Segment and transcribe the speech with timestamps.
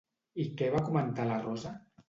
[0.43, 1.79] I què va comentar la Rosa?